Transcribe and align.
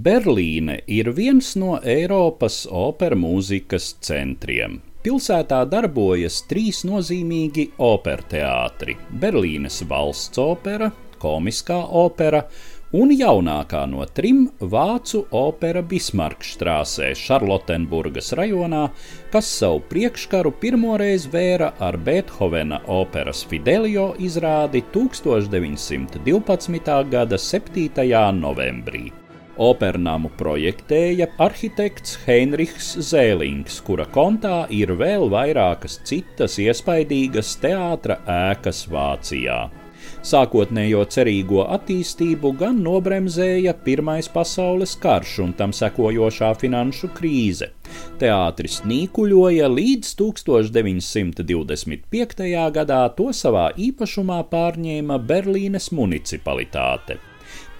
Berlīne 0.00 0.78
ir 0.86 1.10
viens 1.12 1.56
no 1.60 1.74
Eiropas 1.82 2.62
opera 2.70 3.16
mūzikas 3.18 3.88
centriem. 4.06 4.78
Pilsētā 5.04 5.58
darbojas 5.68 6.38
trīs 6.48 6.84
nozīmīgi 6.88 7.66
operteātri- 7.88 8.94
Berlīnes 9.24 9.82
valsts 9.90 10.38
opera, 10.38 10.90
komiskā 11.20 11.80
opera 12.04 12.44
un 12.92 13.10
jaunākā 13.10 13.84
no 13.90 14.06
trim 14.06 14.48
vācu 14.60 15.26
opera 15.42 15.82
Bismarkštrāsē, 15.82 17.12
Šarlotenburgas 17.24 18.32
rajonā, 18.40 18.88
kas 19.32 19.46
savu 19.58 19.80
priekškaru 19.92 20.54
pirmoreiz 20.64 21.26
vēra 21.34 21.72
ar 21.78 21.98
Beethovena 21.98 22.80
operas 22.86 23.44
Fidelio 23.44 24.14
izrādi 24.18 24.82
1912. 24.94 27.10
gada 27.10 27.36
7. 27.36 27.88
novembrī. 28.40 29.19
Opernamu 29.60 30.30
projektēja 30.40 31.26
arhitekts 31.44 32.14
Heinrichs 32.24 32.94
Zēlings, 33.10 33.74
kura 33.84 34.06
kontā 34.08 34.64
ir 34.72 34.88
vēl 34.96 35.28
vairākas 35.28 36.00
citas 36.08 36.56
iespaidīgas 36.62 37.58
teātra 37.60 38.16
ēkas 38.24 38.88
Vācijā. 38.88 39.68
Sākotnējo 40.24 41.04
cerīgo 41.12 41.68
attīstību 41.76 42.56
gan 42.56 42.80
nobremzēja 42.86 43.74
Pirmais 43.84 44.32
pasaules 44.32 44.96
karš 45.00 45.38
un 45.44 45.52
tam 45.60 45.72
sekojošā 45.76 46.56
finanšu 46.60 47.08
krīze. 47.20 47.68
Teātris 48.20 48.76
nīkuļoja 48.88 49.68
līdz 49.76 50.08
1925. 50.24 52.48
gadā 52.80 53.02
to 53.16 53.28
savā 53.36 53.66
īpašumā 53.76 54.40
pārņēma 54.48 55.16
Berlīnes 55.20 55.92
municipalitāte. 55.92 57.29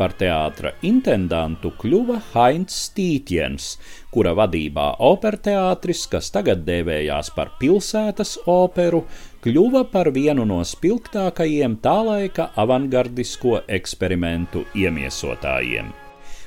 Par 0.00 0.14
teātra 0.16 0.70
intendantu 0.88 1.74
kļuva 1.76 2.14
Heinz 2.30 2.72
Stītjens, 2.86 3.66
kura 4.08 4.32
vadībā 4.38 4.86
operteātris, 5.04 6.06
kas 6.08 6.32
tagad 6.32 6.62
dēvējās 6.64 7.28
par 7.36 7.50
pilsētas 7.60 8.38
operu, 8.48 9.02
kļuva 9.44 9.84
par 9.92 10.08
vienu 10.16 10.48
no 10.48 10.62
spilgtākajiem 10.64 11.76
tā 11.84 11.98
laika 12.06 12.48
avangardisko 12.64 13.58
eksperimentu 13.68 14.64
iemiesotājiem. 14.72 15.92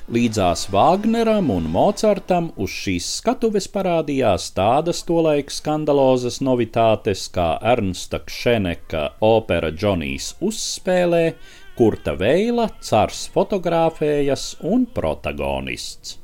Līdzās 0.04 0.66
Vāgneram 0.68 1.46
un 1.54 1.70
Mocartam 1.72 2.50
uz 2.60 2.74
šīs 2.74 3.06
skatuves 3.22 3.70
parādījās 3.72 4.50
tādas 4.58 5.06
tolaik 5.08 5.54
skandalozas 5.54 6.42
novitātes 6.44 7.30
kā 7.32 7.54
Ernsta 7.72 8.20
Kšeneka 8.26 9.04
opera 9.24 9.70
Džonijs 9.72 10.34
uzspēlē, 10.44 11.22
Kurta 11.74 12.12
Veila, 12.14 12.68
cars 12.86 13.24
fotografējas 13.34 14.62
un 14.62 14.84
protagonists. 14.94 16.20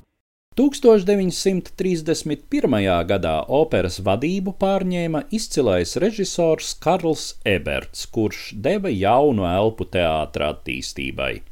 1931. 0.54 2.78
gadā 3.10 3.34
operas 3.58 3.98
vadību 4.06 4.54
pārņēma 4.62 5.26
izcilais 5.34 5.98
režisors 6.04 6.70
Karls 6.78 7.34
Eberts, 7.42 8.06
kurš 8.14 8.54
deva 8.54 8.94
jaunu 8.94 9.42
elpu 9.50 9.90
teātra 9.90 10.54
attīstībai. 10.54 11.42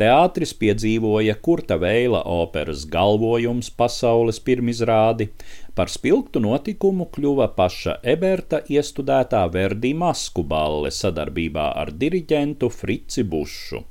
Teātris 0.00 0.54
piedzīvoja 0.56 1.34
Kurta 1.44 1.76
Veila 1.76 2.22
operas 2.24 2.86
galvojums 2.88 3.68
pasaules 3.76 4.40
pirmizrādi, 4.40 5.28
par 5.76 5.92
spilgtu 5.92 6.40
notikumu 6.40 7.06
kļuva 7.12 7.50
paša 7.56 7.98
Eberta 8.14 8.62
iestudētā 8.72 9.44
Verdi 9.52 9.92
masku 9.94 10.42
balle 10.54 10.90
sadarbībā 10.90 11.66
ar 11.84 11.92
diriģentu 12.02 12.70
Frici 12.72 13.22
Bušu. 13.24 13.84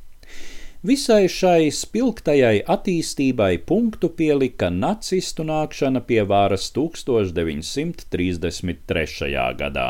Visai 0.81 1.29
šai 1.29 1.69
spilgtajai 1.77 2.65
attīstībai 2.75 3.53
punktu 3.69 4.09
pielika 4.17 4.69
nacistu 4.73 5.45
nākšana 5.45 6.01
pie 6.07 6.23
varas 6.25 6.71
1933. 6.73 9.29
gadā. 9.61 9.89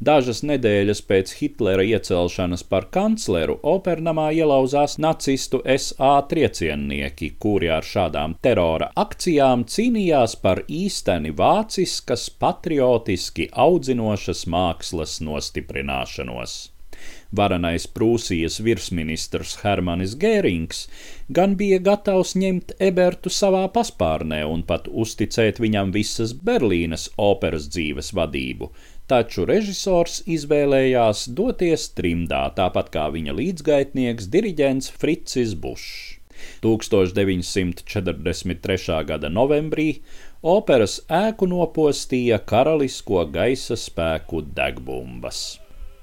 Dažas 0.00 0.38
nedēļas 0.48 1.02
pēc 1.04 1.30
Hitlera 1.36 1.82
iecelšanas 1.84 2.62
par 2.70 2.86
kancleru 2.94 3.58
opernamā 3.72 4.30
ielauzās 4.32 4.94
nacistu 4.96 5.60
SA 5.74 6.14
trieciennieki, 6.30 7.34
kuri 7.44 7.68
ar 7.74 7.84
šādām 7.84 8.38
terora 8.40 8.88
akcijām 9.04 9.66
cīnījās 9.68 10.38
par 10.40 10.64
īsteni 10.80 11.36
vāciskas, 11.36 12.30
patriotiski 12.32 13.50
audzinošas 13.68 14.46
mākslas 14.48 15.20
nostiprināšanos. 15.20 16.60
Varenais 17.36 17.84
Prūsijas 17.86 18.56
virsministrs 18.64 19.58
Hermanis 19.62 20.16
Gērings 20.22 20.80
gan 21.38 21.54
bija 21.60 21.78
gatavs 21.86 22.32
ņemt 22.40 22.74
Ebertu 22.88 23.30
savā 23.30 23.62
paspārnē 23.74 24.40
un 24.48 24.64
pat 24.70 24.88
uzticēt 25.04 25.60
viņam 25.62 25.92
visas 25.94 26.34
Berlīnes 26.48 27.06
operas 27.30 27.68
dzīves 27.70 28.10
vadību, 28.18 28.72
taču 29.10 29.42
režisors 29.48 30.20
izvēlējās 30.30 31.18
doties 31.34 31.88
trimdā, 31.98 32.42
tāpat 32.56 32.86
kā 32.94 33.04
viņa 33.14 33.32
līdzgaitnieks 33.40 34.24
diriģents 34.32 34.86
Fricis 35.00 35.52
Bušs. 35.58 36.16
1943. 36.64 39.04
gada 39.08 39.28
novembrī 39.28 39.88
operas 40.42 41.00
ēku 41.12 41.46
nopostīja 41.50 42.38
karalisko 42.52 43.24
gaisa 43.34 43.76
spēku 43.76 44.42
degbumbas. 44.56 45.58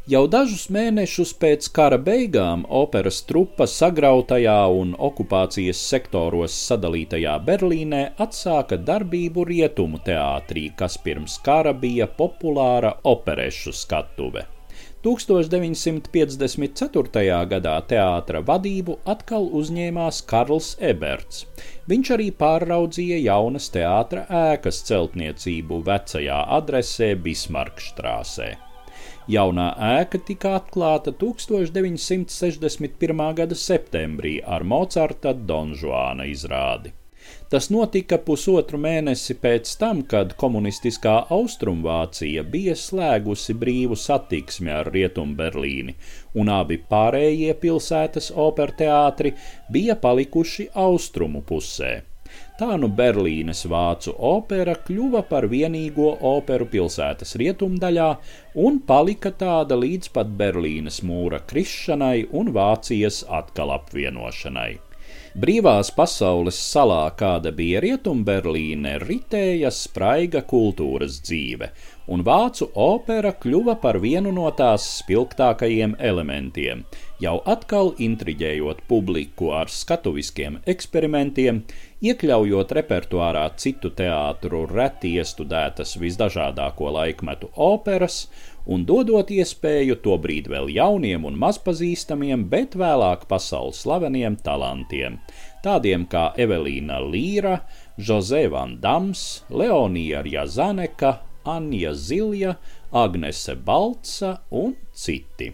Jau 0.08 0.22
dažus 0.32 0.70
mēnešus 0.72 1.34
pēc 1.36 1.66
kara 1.76 1.98
beigām 2.00 2.62
operas 2.80 3.18
trupa 3.28 3.66
sagrautajā 3.68 4.72
un 4.72 4.96
okupācijas 5.08 5.82
sektoros 5.84 6.54
sadalītajā 6.70 7.34
Berlīnē 7.50 8.16
atsāka 8.24 8.80
darbību 8.90 9.44
rietumu 9.50 10.00
teātrī, 10.06 10.64
kas 10.80 10.96
pirms 11.04 11.36
kara 11.44 11.74
bija 11.82 12.08
populāra 12.08 12.94
operešu 13.12 13.74
skatuve. 13.76 14.46
1954. 15.04 17.44
gadā 17.52 17.76
teātra 17.92 18.40
vadību 18.52 18.96
atkal 19.16 19.46
uzņēmās 19.60 20.22
Karls 20.30 20.70
Eberts. 20.92 21.44
Viņš 21.92 22.14
arī 22.16 22.30
pārraudzīja 22.44 23.18
jaunas 23.26 23.68
teātra 23.76 24.24
ēkas 24.54 24.80
celtniecību 24.88 25.82
vecajā 25.92 26.40
adresē 26.62 27.12
Bismarkštrāsē. 27.28 28.50
Jaunā 29.32 29.68
ēka 30.00 30.18
tika 30.28 30.50
atklāta 30.60 31.12
1961. 31.24 33.34
gada 33.42 33.56
septembrī 33.56 34.34
ar 34.44 34.64
Mocarta 34.64 35.34
Donžuāna 35.34 36.26
izrādi. 36.32 36.92
Tas 37.52 37.70
notika 37.72 38.18
pusotru 38.24 38.80
mēnesi 38.84 39.36
pēc 39.44 39.70
tam, 39.82 40.02
kad 40.12 40.34
komunistiskā 40.42 41.14
Austrumvācija 41.36 42.44
bija 42.56 42.76
slēgusi 42.76 43.56
brīvu 43.62 43.96
satiksmi 44.00 44.74
ar 44.80 44.92
Rietumberlīni, 44.96 45.96
un 46.40 46.52
abi 46.56 46.80
pārējie 46.92 47.56
pilsētas 47.64 48.34
operteātri 48.48 49.34
bija 49.72 49.96
palikuši 50.04 50.70
austrumu 50.88 51.44
pusē. 51.52 51.94
Tā 52.58 52.74
nu 52.82 52.88
Berlīnes 52.90 53.66
vācu 53.70 54.16
opera 54.30 54.74
kļuva 54.88 55.22
par 55.30 55.46
vienīgo 55.52 56.10
operu 56.32 56.66
pilsētas 56.72 57.36
rietumdaļā 57.42 58.08
un 58.66 58.82
palika 58.90 59.30
tāda 59.44 59.78
līdz 59.78 60.10
pat 60.16 60.34
Berlīnes 60.40 61.04
mūra 61.06 61.44
krišanai 61.52 62.26
un 62.34 62.50
Vācijas 62.58 63.22
atkal 63.42 63.76
apvienošanai. 63.78 64.72
Brīvās 65.38 65.92
pasaules 65.94 66.58
salā, 66.58 67.04
kāda 67.20 67.52
bija 67.54 67.78
Rietumberlīne, 67.84 68.96
ritēja 69.04 69.70
spraiga 69.70 70.42
kultūras 70.42 71.20
dzīve, 71.22 71.70
un 72.08 72.24
vācu 72.24 72.70
opera 72.80 73.34
kļuva 73.36 73.78
par 73.82 74.00
vienu 74.04 74.32
no 74.36 74.48
tās 74.56 74.86
spilgtākajiem 75.02 75.98
elementiem, 76.00 76.84
jau 77.24 77.38
atkal 77.46 77.94
intriģējot 78.04 78.84
publiku 78.88 79.52
ar 79.56 79.72
skatuviskiem 79.72 80.62
eksperimentiem, 80.66 81.64
iekļaujot 82.08 82.76
repertuārā 82.78 83.48
citu 83.60 83.92
teātru 83.98 84.66
reti 84.72 85.16
iestudētas 85.18 85.98
visdažādāko 86.00 86.94
laikmetu 86.96 87.52
operas 87.56 88.28
un 88.68 88.84
dodot 88.88 89.30
iespēju 89.32 89.98
tobrīd 90.04 90.50
vēl 90.52 90.72
jauniem 90.76 91.26
un 91.28 91.38
mazpazīstamiem, 91.40 92.48
bet 92.52 92.76
vēlāk 92.80 93.26
pasaules 93.32 93.80
slaveniem 93.84 94.36
talantiem, 94.44 95.20
tādiem 95.64 96.06
kā 96.12 96.30
Evelīna 96.40 97.00
Līra, 97.04 97.62
Jose 97.98 98.44
Van 98.52 98.78
Dams, 98.84 99.24
Leonija 99.50 100.22
Rjazaneka, 100.28 101.16
Anja 101.48 101.94
Zilja, 101.94 102.58
Agnese 102.92 103.56
Balca 103.56 104.42
un 104.50 104.76
citi. 104.92 105.54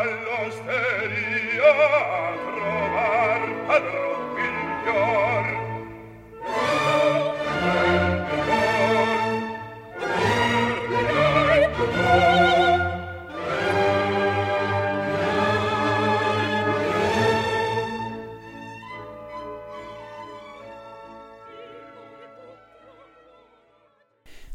all'osteria 0.00 1.72
a 1.98 2.36
trovar 2.44 3.42
padron 3.66 4.20
miglior 4.36 5.59